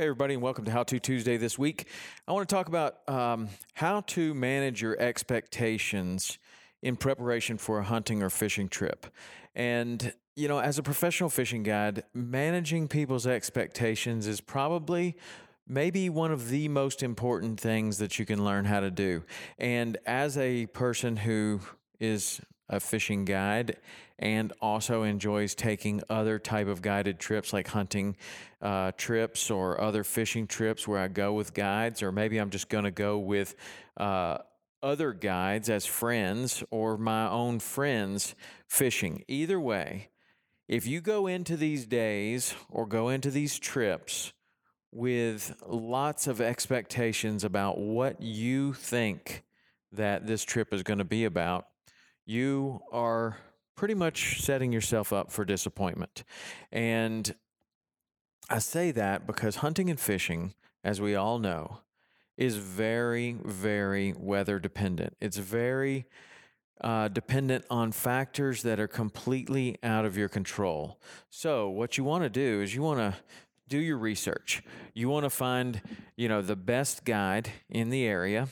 Hey, 0.00 0.06
everybody, 0.06 0.32
and 0.32 0.42
welcome 0.42 0.64
to 0.64 0.70
How 0.70 0.82
To 0.82 0.98
Tuesday 0.98 1.36
this 1.36 1.58
week. 1.58 1.86
I 2.26 2.32
want 2.32 2.48
to 2.48 2.54
talk 2.54 2.68
about 2.68 3.06
um, 3.06 3.50
how 3.74 4.00
to 4.00 4.32
manage 4.32 4.80
your 4.80 4.98
expectations 4.98 6.38
in 6.80 6.96
preparation 6.96 7.58
for 7.58 7.80
a 7.80 7.82
hunting 7.82 8.22
or 8.22 8.30
fishing 8.30 8.70
trip. 8.70 9.08
And, 9.54 10.14
you 10.36 10.48
know, 10.48 10.58
as 10.58 10.78
a 10.78 10.82
professional 10.82 11.28
fishing 11.28 11.62
guide, 11.62 12.04
managing 12.14 12.88
people's 12.88 13.26
expectations 13.26 14.26
is 14.26 14.40
probably 14.40 15.18
maybe 15.68 16.08
one 16.08 16.32
of 16.32 16.48
the 16.48 16.68
most 16.68 17.02
important 17.02 17.60
things 17.60 17.98
that 17.98 18.18
you 18.18 18.24
can 18.24 18.42
learn 18.42 18.64
how 18.64 18.80
to 18.80 18.90
do. 18.90 19.22
And 19.58 19.98
as 20.06 20.38
a 20.38 20.64
person 20.68 21.18
who 21.18 21.60
is 21.98 22.40
a 22.70 22.80
fishing 22.80 23.26
guide 23.26 23.76
and 24.18 24.52
also 24.62 25.02
enjoys 25.02 25.54
taking 25.54 26.00
other 26.08 26.38
type 26.38 26.68
of 26.68 26.80
guided 26.80 27.18
trips 27.18 27.52
like 27.52 27.68
hunting 27.68 28.16
uh, 28.62 28.92
trips 28.96 29.50
or 29.50 29.80
other 29.80 30.04
fishing 30.04 30.46
trips 30.46 30.86
where 30.86 31.00
I 31.00 31.08
go 31.08 31.32
with 31.32 31.52
guides, 31.52 32.02
or 32.02 32.12
maybe 32.12 32.38
I'm 32.38 32.50
just 32.50 32.68
going 32.68 32.84
to 32.84 32.90
go 32.90 33.18
with 33.18 33.54
uh, 33.96 34.38
other 34.82 35.12
guides 35.12 35.68
as 35.68 35.84
friends 35.84 36.62
or 36.70 36.96
my 36.96 37.28
own 37.28 37.58
friends 37.58 38.34
fishing. 38.68 39.24
Either 39.26 39.58
way, 39.58 40.08
if 40.68 40.86
you 40.86 41.00
go 41.00 41.26
into 41.26 41.56
these 41.56 41.86
days 41.86 42.54
or 42.70 42.86
go 42.86 43.08
into 43.08 43.30
these 43.30 43.58
trips 43.58 44.32
with 44.92 45.54
lots 45.66 46.26
of 46.26 46.40
expectations 46.40 47.42
about 47.42 47.78
what 47.78 48.20
you 48.20 48.72
think 48.74 49.44
that 49.92 50.26
this 50.26 50.44
trip 50.44 50.72
is 50.72 50.82
going 50.82 50.98
to 50.98 51.04
be 51.04 51.24
about, 51.24 51.66
you 52.26 52.80
are 52.92 53.38
pretty 53.76 53.94
much 53.94 54.40
setting 54.42 54.72
yourself 54.72 55.12
up 55.12 55.30
for 55.32 55.44
disappointment. 55.44 56.22
And 56.70 57.34
I 58.48 58.58
say 58.58 58.90
that 58.90 59.26
because 59.26 59.56
hunting 59.56 59.88
and 59.88 59.98
fishing, 59.98 60.54
as 60.84 61.00
we 61.00 61.14
all 61.14 61.38
know, 61.38 61.78
is 62.36 62.56
very, 62.56 63.36
very 63.44 64.14
weather 64.16 64.58
dependent. 64.58 65.16
It's 65.20 65.36
very 65.36 66.06
uh, 66.80 67.08
dependent 67.08 67.64
on 67.70 67.92
factors 67.92 68.62
that 68.62 68.80
are 68.80 68.88
completely 68.88 69.76
out 69.82 70.04
of 70.04 70.16
your 70.16 70.28
control. 70.28 70.98
So, 71.28 71.68
what 71.68 71.98
you 71.98 72.04
want 72.04 72.24
to 72.24 72.30
do 72.30 72.62
is 72.62 72.74
you 72.74 72.82
want 72.82 72.98
to 73.00 73.14
do 73.68 73.78
your 73.78 73.98
research. 73.98 74.62
You 74.94 75.08
want 75.08 75.24
to 75.24 75.30
find, 75.30 75.80
you 76.16 76.28
know, 76.28 76.42
the 76.42 76.56
best 76.56 77.04
guide 77.04 77.50
in 77.68 77.90
the 77.90 78.04
area 78.04 78.48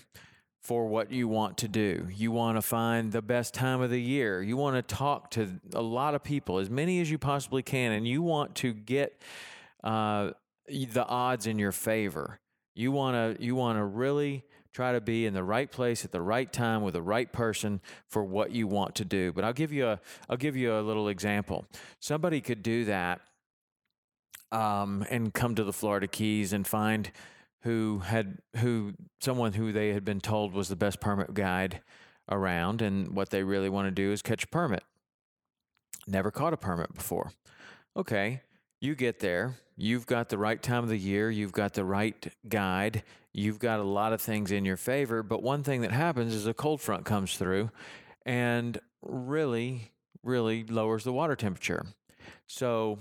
for 0.68 0.86
what 0.86 1.10
you 1.10 1.26
want 1.26 1.56
to 1.56 1.66
do. 1.66 2.06
You 2.14 2.30
want 2.30 2.58
to 2.58 2.62
find 2.62 3.10
the 3.10 3.22
best 3.22 3.54
time 3.54 3.80
of 3.80 3.88
the 3.88 4.00
year. 4.00 4.42
You 4.42 4.58
want 4.58 4.76
to 4.76 4.82
talk 4.94 5.30
to 5.30 5.48
a 5.72 5.80
lot 5.80 6.14
of 6.14 6.22
people, 6.22 6.58
as 6.58 6.68
many 6.68 7.00
as 7.00 7.10
you 7.10 7.16
possibly 7.16 7.62
can, 7.62 7.92
and 7.92 8.06
you 8.06 8.20
want 8.20 8.54
to 8.56 8.74
get 8.74 9.18
uh, 9.82 10.32
the 10.68 11.06
odds 11.08 11.46
in 11.46 11.58
your 11.58 11.72
favor. 11.72 12.38
You 12.74 12.92
want 12.92 13.38
to 13.38 13.42
you 13.42 13.54
want 13.54 13.78
to 13.78 13.84
really 13.84 14.44
try 14.74 14.92
to 14.92 15.00
be 15.00 15.24
in 15.24 15.32
the 15.32 15.42
right 15.42 15.72
place 15.72 16.04
at 16.04 16.12
the 16.12 16.20
right 16.20 16.52
time 16.52 16.82
with 16.82 16.92
the 16.92 17.02
right 17.02 17.32
person 17.32 17.80
for 18.06 18.22
what 18.22 18.52
you 18.52 18.66
want 18.66 18.94
to 18.96 19.06
do. 19.06 19.32
But 19.32 19.44
I'll 19.44 19.54
give 19.54 19.72
you 19.72 19.86
a 19.86 20.00
I'll 20.28 20.36
give 20.36 20.54
you 20.54 20.74
a 20.74 20.82
little 20.82 21.08
example. 21.08 21.64
Somebody 21.98 22.42
could 22.42 22.62
do 22.62 22.84
that 22.84 23.22
um, 24.52 25.02
and 25.08 25.32
come 25.32 25.54
to 25.54 25.64
the 25.64 25.72
Florida 25.72 26.08
Keys 26.08 26.52
and 26.52 26.66
find 26.66 27.10
who 27.62 28.00
had 28.04 28.38
who 28.56 28.94
someone 29.20 29.52
who 29.52 29.72
they 29.72 29.92
had 29.92 30.04
been 30.04 30.20
told 30.20 30.52
was 30.52 30.68
the 30.68 30.76
best 30.76 31.00
permit 31.00 31.34
guide 31.34 31.80
around 32.30 32.82
and 32.82 33.14
what 33.14 33.30
they 33.30 33.42
really 33.42 33.68
want 33.68 33.86
to 33.86 33.90
do 33.90 34.12
is 34.12 34.22
catch 34.22 34.44
a 34.44 34.48
permit. 34.48 34.84
Never 36.06 36.30
caught 36.30 36.52
a 36.52 36.56
permit 36.56 36.94
before. 36.94 37.32
Okay, 37.96 38.42
you 38.80 38.94
get 38.94 39.18
there, 39.20 39.56
you've 39.76 40.06
got 40.06 40.28
the 40.28 40.38
right 40.38 40.62
time 40.62 40.84
of 40.84 40.88
the 40.88 40.98
year, 40.98 41.30
you've 41.30 41.52
got 41.52 41.74
the 41.74 41.84
right 41.84 42.32
guide, 42.48 43.02
you've 43.32 43.58
got 43.58 43.80
a 43.80 43.84
lot 43.84 44.12
of 44.12 44.20
things 44.20 44.52
in 44.52 44.64
your 44.64 44.76
favor, 44.76 45.22
but 45.22 45.42
one 45.42 45.62
thing 45.62 45.80
that 45.80 45.92
happens 45.92 46.34
is 46.34 46.46
a 46.46 46.54
cold 46.54 46.80
front 46.80 47.04
comes 47.04 47.36
through 47.36 47.70
and 48.24 48.78
really 49.02 49.90
really 50.22 50.64
lowers 50.64 51.04
the 51.04 51.12
water 51.12 51.36
temperature. 51.36 51.86
So 52.46 52.98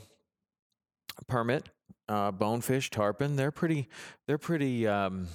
permit 1.28 1.70
uh, 2.10 2.32
bonefish, 2.32 2.90
tarpon, 2.90 3.36
they're 3.36 3.52
pretty, 3.52 3.90
they're 4.26 4.38
pretty 4.38 4.88
um, 4.88 5.28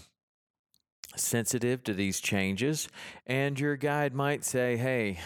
sensitive 1.16 1.84
to 1.84 1.94
these 1.94 2.20
changes. 2.20 2.88
And 3.26 3.58
your 3.58 3.76
guide 3.76 4.14
might 4.14 4.44
say, 4.44 4.76
"Hey, 4.76 5.18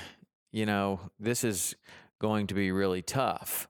you 0.52 0.66
know, 0.66 1.00
this 1.18 1.44
is 1.44 1.74
going 2.18 2.46
to 2.48 2.54
be 2.54 2.72
really 2.72 3.02
tough. 3.02 3.68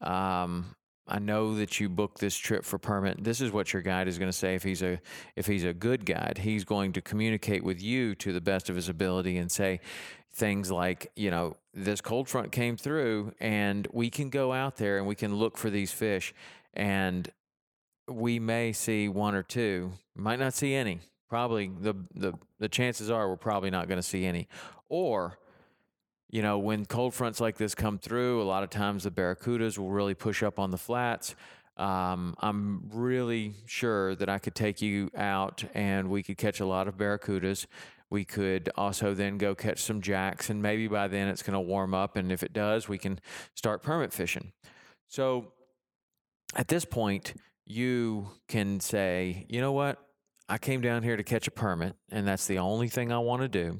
Um, 0.00 0.74
I 1.06 1.18
know 1.18 1.56
that 1.56 1.80
you 1.80 1.88
booked 1.88 2.20
this 2.20 2.36
trip 2.36 2.64
for 2.64 2.78
permit. 2.78 3.22
This 3.22 3.40
is 3.40 3.52
what 3.52 3.72
your 3.72 3.82
guide 3.82 4.08
is 4.08 4.18
going 4.18 4.30
to 4.30 4.36
say 4.36 4.54
if 4.54 4.62
he's 4.62 4.82
a 4.82 5.00
if 5.36 5.46
he's 5.46 5.64
a 5.64 5.74
good 5.74 6.06
guide. 6.06 6.38
He's 6.38 6.64
going 6.64 6.92
to 6.94 7.02
communicate 7.02 7.64
with 7.64 7.82
you 7.82 8.14
to 8.16 8.32
the 8.32 8.40
best 8.40 8.70
of 8.70 8.76
his 8.76 8.88
ability 8.88 9.36
and 9.36 9.50
say 9.50 9.80
things 10.34 10.70
like, 10.70 11.10
you 11.14 11.30
know, 11.30 11.56
this 11.74 12.00
cold 12.00 12.28
front 12.28 12.52
came 12.52 12.76
through 12.76 13.34
and 13.40 13.86
we 13.92 14.08
can 14.08 14.30
go 14.30 14.52
out 14.52 14.76
there 14.76 14.96
and 14.96 15.06
we 15.06 15.14
can 15.14 15.34
look 15.34 15.58
for 15.58 15.68
these 15.68 15.92
fish 15.92 16.32
and 16.74 17.30
we 18.08 18.38
may 18.38 18.72
see 18.72 19.08
one 19.08 19.34
or 19.34 19.42
two, 19.42 19.92
might 20.16 20.38
not 20.38 20.54
see 20.54 20.74
any. 20.74 21.00
Probably 21.28 21.70
the 21.80 21.94
the 22.14 22.34
the 22.58 22.68
chances 22.68 23.10
are 23.10 23.28
we're 23.28 23.36
probably 23.36 23.70
not 23.70 23.88
going 23.88 23.98
to 23.98 24.06
see 24.06 24.26
any. 24.26 24.48
Or, 24.88 25.38
you 26.28 26.42
know, 26.42 26.58
when 26.58 26.84
cold 26.84 27.14
fronts 27.14 27.40
like 27.40 27.56
this 27.56 27.74
come 27.74 27.98
through, 27.98 28.42
a 28.42 28.44
lot 28.44 28.62
of 28.62 28.70
times 28.70 29.04
the 29.04 29.10
barracudas 29.10 29.78
will 29.78 29.90
really 29.90 30.14
push 30.14 30.42
up 30.42 30.58
on 30.58 30.70
the 30.70 30.78
flats. 30.78 31.34
Um, 31.78 32.34
I'm 32.40 32.90
really 32.92 33.54
sure 33.64 34.14
that 34.16 34.28
I 34.28 34.38
could 34.38 34.54
take 34.54 34.82
you 34.82 35.10
out 35.16 35.64
and 35.72 36.10
we 36.10 36.22
could 36.22 36.36
catch 36.36 36.60
a 36.60 36.66
lot 36.66 36.86
of 36.86 36.98
barracudas. 36.98 37.66
We 38.10 38.26
could 38.26 38.68
also 38.76 39.14
then 39.14 39.38
go 39.38 39.54
catch 39.54 39.78
some 39.78 40.02
jacks, 40.02 40.50
and 40.50 40.60
maybe 40.60 40.86
by 40.86 41.08
then 41.08 41.28
it's 41.28 41.42
going 41.42 41.54
to 41.54 41.60
warm 41.60 41.94
up. 41.94 42.14
And 42.14 42.30
if 42.30 42.42
it 42.42 42.52
does, 42.52 42.86
we 42.86 42.98
can 42.98 43.18
start 43.54 43.82
permit 43.82 44.12
fishing. 44.12 44.52
So 45.08 45.54
at 46.54 46.68
this 46.68 46.84
point, 46.84 47.34
you 47.64 48.28
can 48.48 48.80
say, 48.80 49.46
you 49.48 49.60
know 49.60 49.72
what? 49.72 49.98
I 50.48 50.58
came 50.58 50.80
down 50.80 51.02
here 51.02 51.16
to 51.16 51.22
catch 51.22 51.46
a 51.46 51.50
permit, 51.50 51.96
and 52.10 52.26
that's 52.26 52.46
the 52.46 52.58
only 52.58 52.88
thing 52.88 53.12
I 53.12 53.18
want 53.18 53.42
to 53.42 53.48
do. 53.48 53.78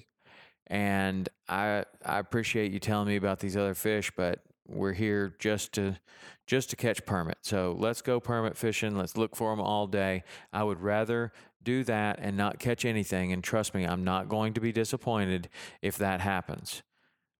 And 0.68 1.28
I 1.48 1.84
I 2.04 2.18
appreciate 2.18 2.72
you 2.72 2.78
telling 2.78 3.08
me 3.08 3.16
about 3.16 3.40
these 3.40 3.56
other 3.56 3.74
fish, 3.74 4.10
but 4.16 4.42
we're 4.66 4.92
here 4.92 5.34
just 5.38 5.72
to 5.72 5.98
just 6.46 6.70
to 6.70 6.76
catch 6.76 7.04
permit. 7.04 7.38
So 7.42 7.76
let's 7.78 8.00
go 8.00 8.20
permit 8.20 8.56
fishing. 8.56 8.96
Let's 8.96 9.16
look 9.16 9.36
for 9.36 9.50
them 9.50 9.60
all 9.60 9.86
day. 9.86 10.24
I 10.52 10.64
would 10.64 10.80
rather 10.80 11.32
do 11.62 11.84
that 11.84 12.18
and 12.20 12.36
not 12.36 12.58
catch 12.58 12.84
anything. 12.84 13.32
And 13.32 13.44
trust 13.44 13.74
me, 13.74 13.84
I'm 13.84 14.04
not 14.04 14.28
going 14.28 14.54
to 14.54 14.60
be 14.60 14.72
disappointed 14.72 15.48
if 15.80 15.96
that 15.98 16.20
happens. 16.20 16.82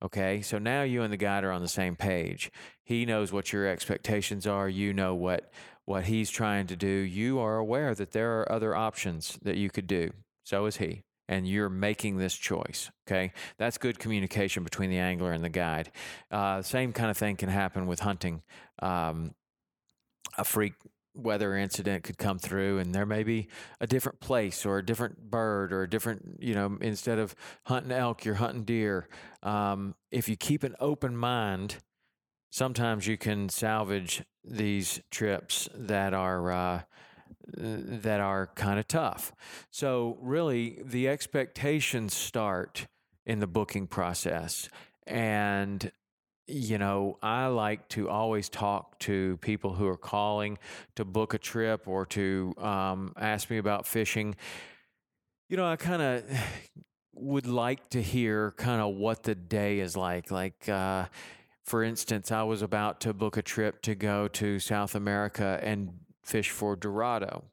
Okay, 0.03 0.43
so 0.43 0.59
now 0.59 0.83
you 0.83 1.03
and 1.03 1.13
the 1.13 1.17
guide 1.17 1.45
are 1.45 1.53
on 1.53 1.63
the 1.63 1.69
same 1.69 1.95
page. 1.95 2.51
He 2.83 3.07
knows 3.07 3.33
what 3.33 3.53
your 3.53 3.69
expectations 3.69 4.47
are. 4.47 4.69
You 4.69 4.93
know 4.93 5.15
what 5.15 5.53
what 5.85 6.05
he's 6.05 6.31
trying 6.31 6.67
to 6.69 6.77
do. 6.77 6.89
You 6.89 7.39
are 7.39 7.57
aware 7.57 7.95
that 7.95 8.13
there 8.13 8.41
are 8.41 8.53
other 8.53 8.75
options 8.75 9.39
that 9.43 9.57
you 9.57 9.71
could 9.71 9.87
do. 9.87 10.11
So 10.45 10.67
is 10.67 10.77
he. 10.77 11.03
And 11.29 11.47
you're 11.49 11.69
making 11.69 12.19
this 12.19 12.35
choice. 12.35 12.91
Okay, 13.07 13.33
that's 13.59 13.79
good 13.79 14.01
communication 14.01 14.65
between 14.65 14.91
the 14.91 14.99
angler 14.99 15.33
and 15.33 15.45
the 15.45 15.49
guide. 15.49 15.93
Uh, 16.31 16.63
same 16.63 16.93
kind 16.93 17.11
of 17.11 17.17
thing 17.17 17.37
can 17.37 17.49
happen 17.49 17.87
with 17.87 18.01
hunting. 18.01 18.43
Um, 18.81 19.35
a 20.37 20.45
freak 20.45 20.75
weather 21.15 21.57
incident 21.57 22.05
could 22.05 22.19
come 22.19 22.39
through 22.39 22.79
and 22.79 22.95
there 22.95 23.07
may 23.07 23.23
be 23.23 23.49
a 23.81 23.87
different 23.87 24.21
place 24.21 24.65
or 24.65 24.79
a 24.79 24.85
different 24.85 25.31
bird 25.31 25.73
or 25.73 25.83
a 25.83 25.91
different 25.91 26.39
you 26.41 26.55
know 26.55 26.79
instead 26.81 27.19
of 27.19 27.35
hunting 27.65 27.93
elk 27.93 28.25
you're 28.25 28.37
hunting 28.37 28.65
deer. 28.65 29.09
Um, 29.43 29.95
if 30.11 30.29
you 30.29 30.37
keep 30.37 30.63
an 30.63 30.75
open 30.81 31.17
mind 31.17 31.77
sometimes 32.51 33.07
you 33.07 33.17
can 33.17 33.49
salvage 33.49 34.23
these 34.45 35.01
trips 35.11 35.69
that 35.75 36.15
are 36.15 36.53
uh, 36.53 36.81
that 37.57 38.21
are 38.21 38.49
kind 38.55 38.79
of 38.79 38.87
tough. 38.87 39.33
So 39.71 40.19
really 40.21 40.81
the 40.85 41.09
expectations 41.09 42.15
start 42.15 42.87
in 43.27 43.41
the 43.41 43.47
booking 43.47 43.87
process 43.87 44.69
and 45.07 45.91
you 46.47 46.79
know, 46.79 47.19
I 47.23 47.47
like 47.47 47.89
to 47.91 48.09
always 48.09 48.49
talk 48.49 48.99
to 49.01 49.39
people 49.39 49.75
who 49.75 49.87
are 49.87 49.97
calling 49.97 50.59
to 50.97 51.05
book 51.05 51.35
a 51.35 51.39
trip 51.39 51.87
or 51.87 52.05
to 52.07 52.55
um, 52.59 53.15
ask 53.17 53.49
me 53.51 53.59
about 53.59 53.87
fishing. 53.87 54.35
You 55.49 55.57
know, 55.57 55.67
I 55.67 55.77
kind 55.77 56.03
of 56.03 56.25
would 57.15 57.47
like 57.47 57.91
to 57.91 58.03
hear 58.03 58.53
kind 58.53 58.81
of 58.81 58.95
what 58.95 59.23
the 59.23 59.35
day 59.35 59.81
is 59.81 59.97
like. 59.97 60.31
Like, 60.31 60.69
uh, 60.69 61.07
for 61.65 61.83
instance, 61.85 62.33
I 62.33 62.43
was 62.43 62.63
about 62.63 63.01
to 63.03 63.13
book 63.13 63.37
a 63.37 63.43
trip 63.43 63.83
to 63.83 63.95
go 63.95 64.29
to 64.29 64.59
South 64.59 64.95
America 64.95 65.61
and 65.63 65.91
fish 66.25 66.51
for 66.51 66.75
Dorado. 66.75 67.45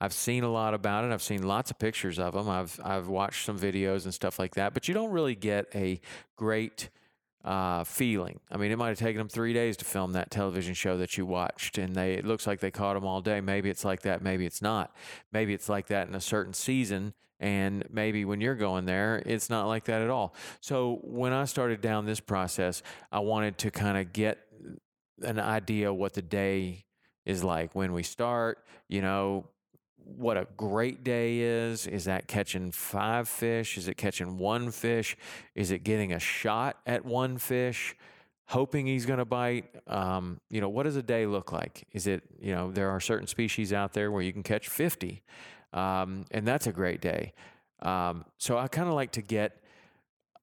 I've 0.00 0.12
seen 0.12 0.44
a 0.44 0.50
lot 0.50 0.74
about 0.74 1.04
it. 1.04 1.12
I've 1.12 1.22
seen 1.22 1.42
lots 1.42 1.72
of 1.72 1.78
pictures 1.80 2.20
of 2.20 2.34
them. 2.34 2.48
I've 2.48 2.78
I've 2.84 3.08
watched 3.08 3.44
some 3.44 3.58
videos 3.58 4.04
and 4.04 4.14
stuff 4.14 4.38
like 4.38 4.54
that, 4.54 4.72
but 4.72 4.86
you 4.86 4.94
don't 4.94 5.10
really 5.10 5.34
get 5.34 5.66
a 5.74 6.00
great 6.36 6.88
uh, 7.44 7.84
feeling. 7.84 8.40
I 8.50 8.56
mean, 8.56 8.72
it 8.72 8.76
might 8.76 8.88
have 8.88 8.98
taken 8.98 9.18
them 9.18 9.28
three 9.28 9.52
days 9.52 9.76
to 9.78 9.84
film 9.84 10.12
that 10.12 10.30
television 10.30 10.74
show 10.74 10.98
that 10.98 11.16
you 11.16 11.24
watched, 11.24 11.78
and 11.78 11.94
they 11.94 12.14
it 12.14 12.24
looks 12.24 12.46
like 12.46 12.60
they 12.60 12.70
caught 12.70 12.94
them 12.94 13.04
all 13.04 13.20
day. 13.20 13.40
Maybe 13.40 13.70
it's 13.70 13.84
like 13.84 14.02
that. 14.02 14.22
Maybe 14.22 14.44
it's 14.46 14.62
not. 14.62 14.94
Maybe 15.32 15.54
it's 15.54 15.68
like 15.68 15.86
that 15.88 16.08
in 16.08 16.14
a 16.14 16.20
certain 16.20 16.52
season, 16.52 17.14
and 17.40 17.84
maybe 17.90 18.24
when 18.24 18.40
you're 18.40 18.54
going 18.54 18.84
there, 18.84 19.22
it's 19.24 19.48
not 19.48 19.66
like 19.66 19.84
that 19.84 20.02
at 20.02 20.10
all. 20.10 20.34
So 20.60 21.00
when 21.02 21.32
I 21.32 21.44
started 21.44 21.80
down 21.80 22.06
this 22.06 22.20
process, 22.20 22.82
I 23.12 23.20
wanted 23.20 23.58
to 23.58 23.70
kind 23.70 23.96
of 23.96 24.12
get 24.12 24.38
an 25.22 25.38
idea 25.38 25.92
what 25.92 26.14
the 26.14 26.22
day 26.22 26.84
is 27.24 27.44
like 27.44 27.74
when 27.74 27.92
we 27.92 28.02
start. 28.02 28.58
You 28.88 29.02
know, 29.02 29.46
what 30.16 30.36
a 30.36 30.46
great 30.56 31.04
day 31.04 31.38
is. 31.38 31.86
Is 31.86 32.04
that 32.06 32.26
catching 32.26 32.72
five 32.72 33.28
fish? 33.28 33.76
Is 33.76 33.88
it 33.88 33.96
catching 33.96 34.38
one 34.38 34.70
fish? 34.70 35.16
Is 35.54 35.70
it 35.70 35.84
getting 35.84 36.12
a 36.12 36.18
shot 36.18 36.76
at 36.86 37.04
one 37.04 37.38
fish? 37.38 37.94
Hoping 38.46 38.86
he's 38.86 39.04
going 39.04 39.18
to 39.18 39.24
bite. 39.24 39.66
Um, 39.86 40.40
you 40.50 40.60
know, 40.60 40.68
what 40.68 40.84
does 40.84 40.96
a 40.96 41.02
day 41.02 41.26
look 41.26 41.52
like? 41.52 41.86
Is 41.92 42.06
it, 42.06 42.22
you 42.40 42.54
know, 42.54 42.70
there 42.70 42.90
are 42.90 43.00
certain 43.00 43.26
species 43.26 43.72
out 43.72 43.92
there 43.92 44.10
where 44.10 44.22
you 44.22 44.32
can 44.32 44.42
catch 44.42 44.68
50, 44.68 45.22
um, 45.72 46.24
and 46.30 46.46
that's 46.46 46.66
a 46.66 46.72
great 46.72 47.00
day. 47.00 47.34
Um, 47.82 48.24
so 48.38 48.56
I 48.56 48.68
kind 48.68 48.88
of 48.88 48.94
like 48.94 49.12
to 49.12 49.22
get 49.22 49.62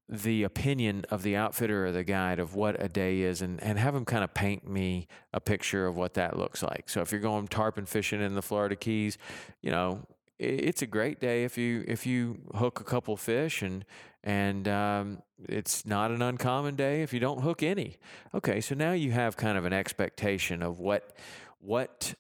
the 0.08 0.44
opinion 0.44 1.04
of 1.10 1.24
the 1.24 1.36
outfitter 1.36 1.88
or 1.88 1.92
the 1.92 2.04
guide 2.04 2.40
of 2.40 2.54
what 2.54 2.82
a 2.82 2.88
day 2.88 3.22
is 3.22 3.42
and, 3.42 3.62
and 3.64 3.80
have 3.80 3.94
them 3.94 4.06
kind 4.06 4.24
of 4.24 4.34
paint 4.34 4.68
me 4.68 5.08
a 5.34 5.40
picture 5.40 5.88
of 5.88 5.96
what 5.96 6.14
that 6.14 6.38
looks 6.38 6.62
like. 6.62 6.88
So 6.88 7.02
if 7.02 7.12
you're 7.12 7.22
going 7.22 7.48
tarpon 7.48 7.86
fishing 7.86 8.22
in 8.22 8.36
the 8.36 8.42
Florida 8.44 8.76
Keys, 8.76 9.18
you 9.62 9.72
know, 9.72 10.06
it's 10.38 10.82
a 10.82 10.86
great 10.86 11.20
day 11.20 11.46
if 11.46 11.58
you 11.58 11.86
if 11.88 12.06
you 12.06 12.42
hook 12.56 12.82
a 12.82 12.84
couple 12.84 13.16
fish 13.16 13.62
and 13.62 13.86
and 14.24 14.68
um, 14.68 15.22
it's 15.48 15.86
not 15.86 16.12
an 16.12 16.22
uncommon 16.22 16.76
day 16.76 17.04
if 17.04 17.14
you 17.14 17.20
don't 17.20 17.42
hook 17.42 17.64
any. 17.64 17.98
Okay, 18.34 18.60
so 18.60 18.76
now 18.76 18.92
you 18.92 19.12
have 19.12 19.38
kind 19.38 19.58
of 19.58 19.66
an 19.66 19.74
expectation 19.74 20.62
of 20.62 20.80
what 20.80 21.16
what 21.60 22.16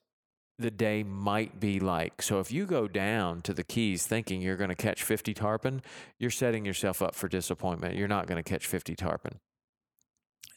the 0.57 0.72
day 0.72 1.04
might 1.04 1.60
be 1.60 1.80
like. 1.80 2.22
So 2.22 2.40
if 2.40 2.52
you 2.52 2.66
go 2.66 2.88
down 2.88 3.42
to 3.42 3.54
the 3.54 3.63
Keys 3.63 4.07
thinking 4.07 4.42
you're 4.42 4.57
going 4.57 4.69
to 4.69 4.75
catch 4.75 5.04
50 5.04 5.34
tarpon, 5.34 5.81
you're 6.18 6.31
setting 6.31 6.66
yourself 6.66 7.02
up 7.02 7.16
for 7.16 7.28
disappointment. 7.28 7.96
You're 7.96 8.07
not 8.07 8.28
going 8.28 8.42
to 8.42 8.50
catch 8.50 8.66
50 8.66 8.96
tarpon. 8.96 9.40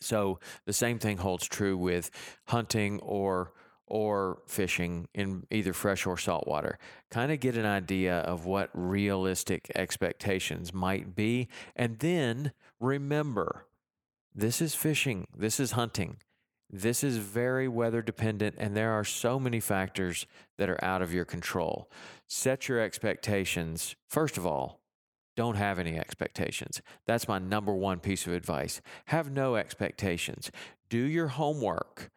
So 0.01 0.39
the 0.65 0.73
same 0.73 0.99
thing 0.99 1.19
holds 1.19 1.47
true 1.47 1.77
with 1.77 2.11
hunting 2.47 3.01
or 3.01 3.53
or 3.91 4.43
fishing 4.47 5.09
in 5.15 5.47
either 5.51 5.73
fresh 5.73 6.05
or 6.05 6.19
saltwater. 6.19 6.79
Kind 7.11 7.33
of 7.33 7.41
get 7.41 7.57
an 7.57 7.65
idea 7.65 8.19
of 8.19 8.45
what 8.45 8.69
realistic 8.75 9.73
expectations 9.75 10.75
might 10.75 11.17
be 11.17 11.49
and 11.75 11.99
then 11.99 12.53
remember 12.79 13.67
this 14.35 14.61
is 14.61 14.75
fishing, 14.75 15.27
this 15.37 15.59
is 15.59 15.73
hunting. 15.73 16.19
This 16.71 17.03
is 17.03 17.17
very 17.17 17.67
weather 17.67 18.03
dependent, 18.03 18.57
and 18.59 18.77
there 18.77 18.93
are 18.93 19.05
so 19.05 19.41
many 19.41 19.59
factors 19.59 20.27
that 20.59 20.69
are 20.69 20.83
out 20.85 21.01
of 21.01 21.15
your 21.15 21.25
control. 21.25 21.91
Set 22.27 22.69
your 22.69 22.79
expectations. 22.79 23.97
First 24.07 24.37
of 24.37 24.47
all, 24.47 24.83
don't 25.35 25.57
have 25.57 25.79
any 25.79 25.97
expectations. 25.97 26.83
That's 27.07 27.29
my 27.29 27.39
number 27.39 27.73
one 27.73 28.01
piece 28.01 28.27
of 28.27 28.35
advice. 28.35 28.81
Have 29.07 29.31
no 29.31 29.57
expectations. 29.57 30.51
Do 30.91 30.99
your 30.99 31.29
homework. 31.29 32.11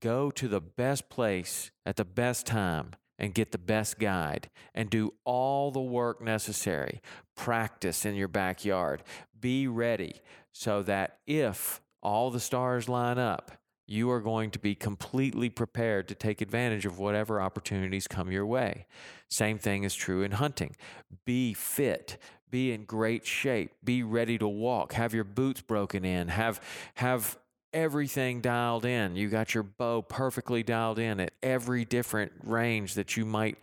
Go 0.00 0.30
to 0.30 0.48
the 0.48 0.60
best 0.60 1.10
place 1.10 1.70
at 1.84 1.96
the 1.96 2.04
best 2.04 2.46
time 2.46 2.92
and 3.18 3.34
get 3.34 3.52
the 3.52 3.58
best 3.58 3.98
guide 3.98 4.48
and 4.74 4.88
do 4.88 5.12
all 5.24 5.70
the 5.70 5.80
work 5.80 6.22
necessary. 6.22 7.00
Practice 7.34 8.04
in 8.06 8.14
your 8.14 8.28
backyard. 8.28 9.02
Be 9.38 9.66
ready 9.66 10.20
so 10.52 10.82
that 10.82 11.18
if 11.26 11.82
all 12.02 12.30
the 12.30 12.40
stars 12.40 12.88
line 12.88 13.18
up, 13.18 13.52
you 13.86 14.10
are 14.10 14.20
going 14.20 14.50
to 14.50 14.58
be 14.58 14.74
completely 14.74 15.48
prepared 15.48 16.08
to 16.08 16.14
take 16.14 16.40
advantage 16.40 16.86
of 16.86 16.98
whatever 16.98 17.40
opportunities 17.40 18.06
come 18.08 18.30
your 18.30 18.46
way. 18.46 18.86
Same 19.28 19.58
thing 19.58 19.84
is 19.84 19.94
true 19.94 20.22
in 20.22 20.32
hunting. 20.32 20.76
Be 21.24 21.54
fit, 21.54 22.18
be 22.50 22.72
in 22.72 22.84
great 22.84 23.26
shape, 23.26 23.72
be 23.84 24.02
ready 24.02 24.38
to 24.38 24.48
walk, 24.48 24.94
have 24.94 25.14
your 25.14 25.24
boots 25.24 25.60
broken 25.60 26.04
in, 26.04 26.28
have 26.28 26.60
have 26.94 27.38
everything 27.72 28.40
dialed 28.40 28.86
in. 28.86 29.16
You 29.16 29.28
got 29.28 29.52
your 29.52 29.62
bow 29.62 30.00
perfectly 30.00 30.62
dialed 30.62 30.98
in 30.98 31.20
at 31.20 31.32
every 31.42 31.84
different 31.84 32.32
range 32.42 32.94
that 32.94 33.16
you 33.16 33.26
might 33.26 33.58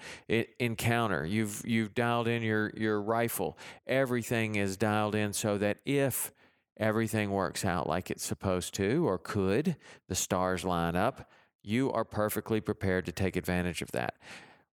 encounter. 0.60 1.25
You've 1.25 1.63
you've 1.65 1.96
dialed 1.96 2.27
in 2.27 2.44
your 2.44 2.72
your 2.77 3.01
rifle. 3.01 3.58
Everything 3.88 4.56
is 4.56 4.77
dialed 4.77 5.15
in 5.15 5.34
so 5.34 5.58
that 5.58 5.77
if 5.86 6.32
everything 6.77 7.32
works 7.32 7.65
out 7.65 7.88
like 7.88 8.10
it's 8.10 8.25
supposed 8.25 8.74
to 8.75 9.08
or 9.08 9.18
could, 9.18 9.75
the 10.08 10.15
stars 10.15 10.63
line 10.65 10.96
up, 10.96 11.30
you 11.63 11.92
are 11.92 12.03
perfectly 12.06 12.60
prepared 12.60 13.06
to 13.06 13.12
take 13.12 13.36
advantage 13.36 13.82
of 13.82 13.92
that. 13.92 14.15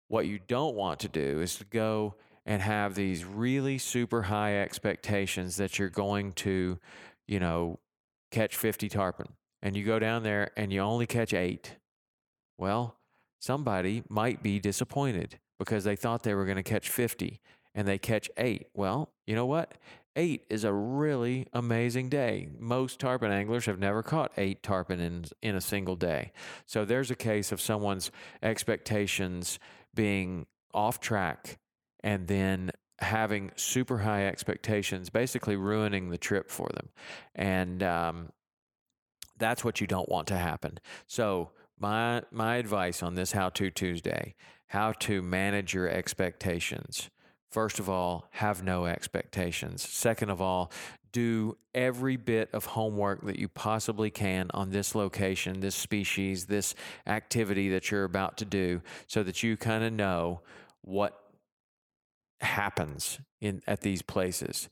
What 0.08 0.26
you 0.26 0.40
don't 0.48 0.74
want 0.74 1.00
to 1.00 1.08
do 1.08 1.40
is 1.40 1.56
to 1.56 1.64
go 1.64 2.14
and 2.44 2.62
have 2.62 2.94
these 2.94 3.24
really 3.24 3.78
super 3.78 4.22
high 4.22 4.58
expectations 4.58 5.56
that 5.56 5.78
you're 5.78 5.88
going 5.88 6.32
to, 6.32 6.78
you 7.28 7.38
know, 7.38 7.78
catch 8.30 8.56
50 8.56 8.88
tarpon 8.88 9.28
and 9.62 9.76
you 9.76 9.84
go 9.84 9.98
down 9.98 10.22
there 10.22 10.50
and 10.56 10.72
you 10.72 10.80
only 10.80 11.06
catch 11.06 11.34
eight. 11.34 11.76
Well, 12.58 12.96
somebody 13.40 14.02
might 14.08 14.42
be 14.42 14.58
disappointed 14.58 15.38
because 15.58 15.84
they 15.84 15.96
thought 15.96 16.22
they 16.22 16.34
were 16.34 16.44
going 16.44 16.56
to 16.56 16.62
catch 16.62 16.88
50 16.88 17.40
and 17.74 17.86
they 17.86 17.98
catch 17.98 18.30
eight. 18.36 18.66
Well, 18.74 19.12
you 19.26 19.34
know 19.34 19.46
what? 19.46 19.74
Eight 20.16 20.44
is 20.50 20.64
a 20.64 20.72
really 20.72 21.46
amazing 21.52 22.08
day. 22.08 22.48
Most 22.58 22.98
tarpon 23.00 23.30
anglers 23.32 23.66
have 23.66 23.78
never 23.78 24.02
caught 24.02 24.32
eight 24.36 24.62
tarpon 24.62 25.00
in, 25.00 25.24
in 25.42 25.54
a 25.54 25.60
single 25.60 25.96
day. 25.96 26.32
So 26.66 26.84
there's 26.84 27.10
a 27.10 27.16
case 27.16 27.52
of 27.52 27.60
someone's 27.60 28.10
expectations 28.42 29.58
being 29.94 30.46
off 30.74 31.00
track 31.00 31.58
and 32.02 32.26
then 32.28 32.72
having 32.98 33.52
super 33.56 33.98
high 33.98 34.26
expectations, 34.26 35.10
basically 35.10 35.56
ruining 35.56 36.10
the 36.10 36.18
trip 36.18 36.50
for 36.50 36.68
them. 36.74 36.88
And 37.34 37.82
um, 37.82 38.30
That's 39.38 39.64
what 39.64 39.80
you 39.80 39.86
don't 39.86 40.08
want 40.08 40.28
to 40.28 40.36
happen. 40.36 40.78
So, 41.06 41.50
my 41.78 42.22
my 42.30 42.56
advice 42.56 43.02
on 43.02 43.14
this 43.14 43.32
how 43.32 43.48
to 43.50 43.70
Tuesday, 43.70 44.34
how 44.68 44.92
to 44.92 45.22
manage 45.22 45.74
your 45.74 45.88
expectations. 45.88 47.10
First 47.50 47.78
of 47.80 47.88
all, 47.88 48.28
have 48.30 48.62
no 48.62 48.86
expectations. 48.86 49.82
Second 49.82 50.30
of 50.30 50.40
all, 50.40 50.70
do 51.12 51.56
every 51.74 52.16
bit 52.16 52.48
of 52.52 52.64
homework 52.64 53.24
that 53.26 53.38
you 53.38 53.48
possibly 53.48 54.10
can 54.10 54.48
on 54.54 54.70
this 54.70 54.94
location, 54.94 55.60
this 55.60 55.74
species, 55.74 56.46
this 56.46 56.74
activity 57.06 57.68
that 57.70 57.90
you're 57.90 58.04
about 58.04 58.36
to 58.38 58.44
do 58.44 58.80
so 59.08 59.24
that 59.24 59.42
you 59.42 59.56
kind 59.56 59.82
of 59.82 59.92
know 59.92 60.40
what 60.82 61.18
happens 62.40 63.18
in 63.40 63.60
at 63.66 63.80
these 63.80 64.02
places. 64.02 64.68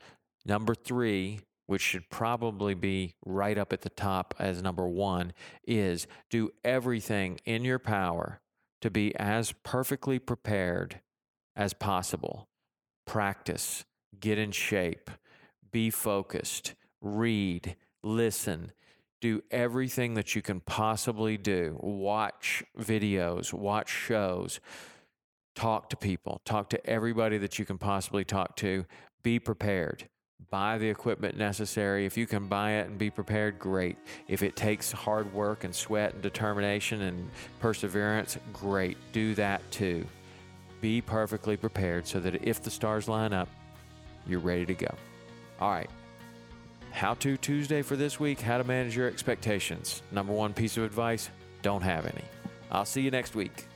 Number 0.46 0.74
3, 0.74 1.40
which 1.66 1.82
should 1.82 2.08
probably 2.08 2.74
be 2.74 3.14
right 3.26 3.58
up 3.58 3.72
at 3.72 3.82
the 3.82 3.90
top 3.90 4.34
as 4.38 4.62
number 4.62 4.88
1, 4.88 5.32
is 5.66 6.06
do 6.30 6.50
everything 6.64 7.40
in 7.44 7.64
your 7.64 7.80
power 7.80 8.40
to 8.80 8.90
be 8.90 9.14
as 9.16 9.52
perfectly 9.64 10.18
prepared 10.18 11.00
as 11.56 11.74
possible. 11.74 12.47
Practice, 13.08 13.86
get 14.20 14.36
in 14.38 14.52
shape, 14.52 15.10
be 15.72 15.88
focused, 15.88 16.74
read, 17.00 17.74
listen, 18.02 18.72
do 19.22 19.42
everything 19.50 20.12
that 20.12 20.36
you 20.36 20.42
can 20.42 20.60
possibly 20.60 21.38
do. 21.38 21.78
Watch 21.80 22.62
videos, 22.78 23.54
watch 23.54 23.88
shows, 23.88 24.60
talk 25.54 25.88
to 25.88 25.96
people, 25.96 26.42
talk 26.44 26.68
to 26.68 26.86
everybody 26.86 27.38
that 27.38 27.58
you 27.58 27.64
can 27.64 27.78
possibly 27.78 28.26
talk 28.26 28.56
to. 28.56 28.84
Be 29.22 29.38
prepared. 29.38 30.06
Buy 30.50 30.76
the 30.76 30.90
equipment 30.90 31.38
necessary. 31.38 32.04
If 32.04 32.18
you 32.18 32.26
can 32.26 32.46
buy 32.46 32.72
it 32.72 32.88
and 32.88 32.98
be 32.98 33.08
prepared, 33.08 33.58
great. 33.58 33.96
If 34.28 34.42
it 34.42 34.54
takes 34.54 34.92
hard 34.92 35.32
work 35.32 35.64
and 35.64 35.74
sweat 35.74 36.12
and 36.12 36.22
determination 36.22 37.00
and 37.00 37.30
perseverance, 37.58 38.36
great. 38.52 38.98
Do 39.12 39.34
that 39.34 39.68
too. 39.70 40.06
Be 40.80 41.00
perfectly 41.00 41.56
prepared 41.56 42.06
so 42.06 42.20
that 42.20 42.46
if 42.46 42.62
the 42.62 42.70
stars 42.70 43.08
line 43.08 43.32
up, 43.32 43.48
you're 44.26 44.40
ready 44.40 44.66
to 44.66 44.74
go. 44.74 44.94
All 45.60 45.70
right. 45.70 45.90
How 46.90 47.14
to 47.14 47.36
Tuesday 47.36 47.82
for 47.82 47.96
this 47.96 48.18
week 48.18 48.40
how 48.40 48.58
to 48.58 48.64
manage 48.64 48.96
your 48.96 49.08
expectations. 49.08 50.02
Number 50.10 50.32
one 50.32 50.52
piece 50.52 50.76
of 50.76 50.84
advice 50.84 51.30
don't 51.62 51.82
have 51.82 52.06
any. 52.06 52.24
I'll 52.70 52.84
see 52.84 53.02
you 53.02 53.10
next 53.10 53.34
week. 53.34 53.66